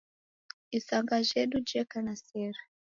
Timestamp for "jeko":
1.69-1.97